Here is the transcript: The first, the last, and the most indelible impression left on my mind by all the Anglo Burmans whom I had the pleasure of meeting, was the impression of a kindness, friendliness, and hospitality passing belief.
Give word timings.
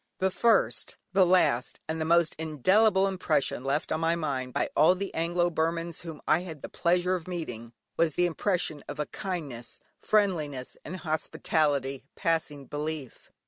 The 0.17 0.31
first, 0.31 0.97
the 1.13 1.27
last, 1.27 1.79
and 1.87 2.01
the 2.01 2.05
most 2.05 2.35
indelible 2.39 3.05
impression 3.05 3.63
left 3.63 3.91
on 3.91 3.99
my 3.99 4.15
mind 4.15 4.51
by 4.51 4.67
all 4.75 4.95
the 4.95 5.13
Anglo 5.13 5.51
Burmans 5.51 6.01
whom 6.01 6.23
I 6.27 6.39
had 6.39 6.63
the 6.63 6.69
pleasure 6.69 7.13
of 7.13 7.27
meeting, 7.27 7.71
was 7.97 8.15
the 8.15 8.25
impression 8.25 8.83
of 8.87 8.99
a 8.99 9.05
kindness, 9.05 9.79
friendliness, 9.99 10.75
and 10.83 10.95
hospitality 10.97 12.03
passing 12.15 12.65
belief. 12.65 13.29